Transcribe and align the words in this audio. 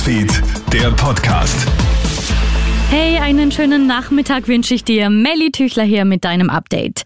Newsfeed, 0.00 0.42
der 0.72 0.90
Podcast. 0.92 1.68
Hey, 2.88 3.18
einen 3.18 3.52
schönen 3.52 3.86
Nachmittag 3.86 4.48
wünsche 4.48 4.72
ich 4.72 4.82
dir. 4.82 5.10
Melly 5.10 5.50
Tüchler 5.50 5.82
hier 5.82 6.06
mit 6.06 6.24
deinem 6.24 6.48
Update. 6.48 7.02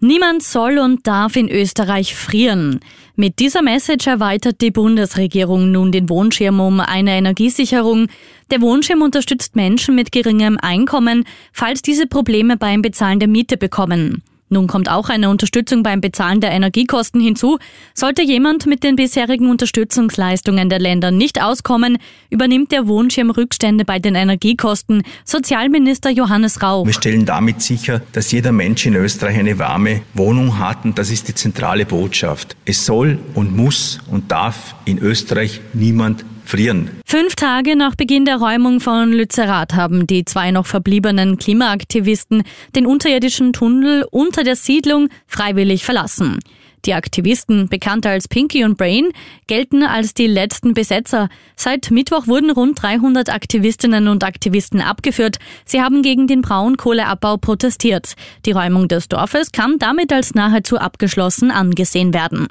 Niemand 0.00 0.42
soll 0.42 0.78
und 0.78 1.06
darf 1.06 1.36
in 1.36 1.50
Österreich 1.50 2.14
frieren. 2.14 2.80
Mit 3.16 3.38
dieser 3.38 3.60
Message 3.60 4.06
erweitert 4.06 4.62
die 4.62 4.70
Bundesregierung 4.70 5.72
nun 5.72 5.92
den 5.92 6.08
Wohnschirm 6.08 6.58
um 6.60 6.80
eine 6.80 7.18
Energiesicherung. 7.18 8.06
Der 8.50 8.62
Wohnschirm 8.62 9.02
unterstützt 9.02 9.54
Menschen 9.54 9.94
mit 9.94 10.10
geringem 10.10 10.56
Einkommen, 10.58 11.24
falls 11.52 11.82
diese 11.82 12.06
Probleme 12.06 12.56
beim 12.56 12.80
Bezahlen 12.80 13.18
der 13.18 13.28
Miete 13.28 13.58
bekommen. 13.58 14.22
Nun 14.50 14.66
kommt 14.66 14.90
auch 14.90 15.08
eine 15.08 15.28
Unterstützung 15.28 15.82
beim 15.82 16.00
Bezahlen 16.00 16.40
der 16.40 16.50
Energiekosten 16.52 17.20
hinzu. 17.20 17.58
Sollte 17.94 18.22
jemand 18.22 18.66
mit 18.66 18.82
den 18.82 18.96
bisherigen 18.96 19.50
Unterstützungsleistungen 19.50 20.68
der 20.70 20.78
Länder 20.78 21.10
nicht 21.10 21.42
auskommen, 21.42 21.98
übernimmt 22.30 22.72
der 22.72 22.86
Wohnschirm 22.86 23.30
Rückstände 23.30 23.84
bei 23.84 23.98
den 23.98 24.14
Energiekosten. 24.14 25.02
Sozialminister 25.24 26.10
Johannes 26.10 26.62
Rau. 26.62 26.86
Wir 26.86 26.94
stellen 26.94 27.26
damit 27.26 27.62
sicher, 27.62 28.00
dass 28.12 28.32
jeder 28.32 28.52
Mensch 28.52 28.86
in 28.86 28.94
Österreich 28.94 29.38
eine 29.38 29.58
warme 29.58 30.02
Wohnung 30.14 30.58
hat 30.58 30.84
und 30.84 30.98
das 30.98 31.10
ist 31.10 31.28
die 31.28 31.34
zentrale 31.34 31.84
Botschaft. 31.84 32.56
Es 32.64 32.86
soll 32.86 33.18
und 33.34 33.56
muss 33.56 34.00
und 34.10 34.30
darf 34.30 34.74
in 34.84 34.98
Österreich 34.98 35.60
niemand 35.74 36.24
frieren. 36.48 36.90
Fünf 37.06 37.36
Tage 37.36 37.76
nach 37.76 37.94
Beginn 37.94 38.24
der 38.24 38.36
Räumung 38.36 38.80
von 38.80 39.12
Lützerath 39.12 39.74
haben 39.74 40.06
die 40.06 40.24
zwei 40.24 40.50
noch 40.50 40.66
verbliebenen 40.66 41.36
Klimaaktivisten 41.36 42.42
den 42.74 42.86
unterirdischen 42.86 43.52
Tunnel 43.52 44.06
unter 44.10 44.42
der 44.42 44.56
Siedlung 44.56 45.08
freiwillig 45.26 45.84
verlassen. 45.84 46.38
Die 46.84 46.94
Aktivisten, 46.94 47.68
bekannt 47.68 48.06
als 48.06 48.28
Pinky 48.28 48.64
und 48.64 48.78
Brain, 48.78 49.08
gelten 49.46 49.82
als 49.82 50.14
die 50.14 50.26
letzten 50.26 50.74
Besetzer. 50.74 51.28
Seit 51.56 51.90
Mittwoch 51.90 52.26
wurden 52.26 52.50
rund 52.50 52.80
300 52.80 53.30
Aktivistinnen 53.30 54.08
und 54.08 54.24
Aktivisten 54.24 54.80
abgeführt. 54.80 55.38
Sie 55.64 55.82
haben 55.82 56.02
gegen 56.02 56.26
den 56.28 56.40
Braunkohleabbau 56.40 57.36
protestiert. 57.36 58.14
Die 58.46 58.52
Räumung 58.52 58.88
des 58.88 59.08
Dorfes 59.08 59.52
kann 59.52 59.78
damit 59.78 60.12
als 60.12 60.34
nahezu 60.34 60.78
abgeschlossen 60.78 61.50
angesehen 61.50 62.14
werden. 62.14 62.48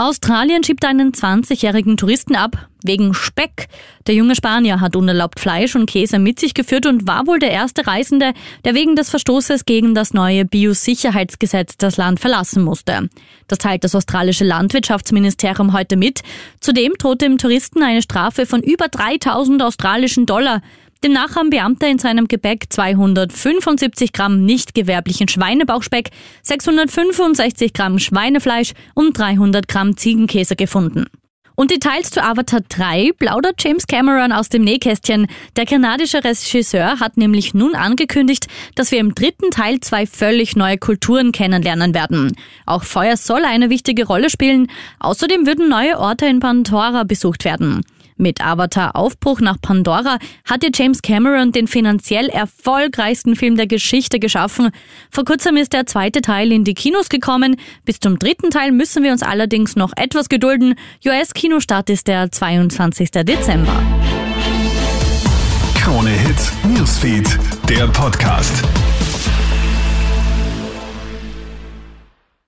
Australien 0.00 0.64
schiebt 0.64 0.86
einen 0.86 1.12
20-jährigen 1.12 1.98
Touristen 1.98 2.34
ab, 2.34 2.68
wegen 2.82 3.12
Speck. 3.12 3.66
Der 4.06 4.14
junge 4.14 4.34
Spanier 4.34 4.80
hat 4.80 4.96
unerlaubt 4.96 5.38
Fleisch 5.38 5.76
und 5.76 5.84
Käse 5.84 6.18
mit 6.18 6.40
sich 6.40 6.54
geführt 6.54 6.86
und 6.86 7.06
war 7.06 7.26
wohl 7.26 7.38
der 7.38 7.50
erste 7.50 7.86
Reisende, 7.86 8.32
der 8.64 8.74
wegen 8.74 8.96
des 8.96 9.10
Verstoßes 9.10 9.66
gegen 9.66 9.94
das 9.94 10.14
neue 10.14 10.46
Biosicherheitsgesetz 10.46 11.76
das 11.76 11.98
Land 11.98 12.18
verlassen 12.18 12.64
musste. 12.64 13.10
Das 13.46 13.58
teilt 13.58 13.84
das 13.84 13.94
australische 13.94 14.44
Landwirtschaftsministerium 14.44 15.74
heute 15.74 15.96
mit. 15.96 16.22
Zudem 16.60 16.94
droht 16.96 17.20
dem 17.20 17.36
Touristen 17.36 17.82
eine 17.82 18.00
Strafe 18.00 18.46
von 18.46 18.62
über 18.62 18.88
3000 18.88 19.62
australischen 19.62 20.24
Dollar. 20.24 20.62
Demnach 21.02 21.34
haben 21.34 21.48
Beamte 21.48 21.86
in 21.86 21.98
seinem 21.98 22.28
Gepäck 22.28 22.66
275 22.68 24.12
Gramm 24.12 24.44
nicht 24.44 24.74
gewerblichen 24.74 25.28
Schweinebauchspeck, 25.28 26.10
665 26.42 27.72
Gramm 27.72 27.98
Schweinefleisch 27.98 28.72
und 28.94 29.16
300 29.16 29.66
Gramm 29.66 29.96
Ziegenkäse 29.96 30.56
gefunden. 30.56 31.06
Und 31.56 31.70
Details 31.70 32.10
zu 32.10 32.22
Avatar 32.22 32.60
3 32.68 33.12
plaudert 33.18 33.62
James 33.62 33.86
Cameron 33.86 34.32
aus 34.32 34.50
dem 34.50 34.62
Nähkästchen. 34.62 35.26
Der 35.56 35.66
kanadische 35.66 36.22
Regisseur 36.22 37.00
hat 37.00 37.16
nämlich 37.16 37.54
nun 37.54 37.74
angekündigt, 37.74 38.46
dass 38.74 38.92
wir 38.92 38.98
im 38.98 39.14
dritten 39.14 39.50
Teil 39.50 39.80
zwei 39.80 40.06
völlig 40.06 40.54
neue 40.56 40.78
Kulturen 40.78 41.32
kennenlernen 41.32 41.94
werden. 41.94 42.36
Auch 42.66 42.82
Feuer 42.82 43.16
soll 43.16 43.44
eine 43.44 43.68
wichtige 43.68 44.06
Rolle 44.06 44.30
spielen. 44.30 44.68
Außerdem 45.00 45.46
würden 45.46 45.68
neue 45.68 45.98
Orte 45.98 46.26
in 46.26 46.40
Pandora 46.40 47.04
besucht 47.04 47.44
werden. 47.44 47.82
Mit 48.20 48.42
Avatar 48.42 48.96
Aufbruch 48.96 49.40
nach 49.40 49.56
Pandora 49.62 50.18
hatte 50.44 50.68
James 50.74 51.00
Cameron 51.00 51.52
den 51.52 51.66
finanziell 51.66 52.28
erfolgreichsten 52.28 53.34
Film 53.34 53.56
der 53.56 53.66
Geschichte 53.66 54.18
geschaffen. 54.18 54.70
Vor 55.10 55.24
kurzem 55.24 55.56
ist 55.56 55.72
der 55.72 55.86
zweite 55.86 56.20
Teil 56.20 56.52
in 56.52 56.64
die 56.64 56.74
Kinos 56.74 57.08
gekommen. 57.08 57.56
Bis 57.86 57.98
zum 57.98 58.18
dritten 58.18 58.50
Teil 58.50 58.72
müssen 58.72 59.02
wir 59.02 59.12
uns 59.12 59.22
allerdings 59.22 59.74
noch 59.74 59.92
etwas 59.96 60.28
gedulden. 60.28 60.74
US-Kinostart 61.06 61.88
ist 61.88 62.08
der 62.08 62.30
22. 62.30 63.10
Dezember. 63.10 63.82
Krone 65.74 66.10
Hits, 66.10 66.52
Newsfeed, 66.68 67.38
der 67.70 67.88
Podcast. 67.88 68.62